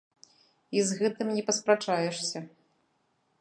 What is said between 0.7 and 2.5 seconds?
І з гэтым не паспрачаешся.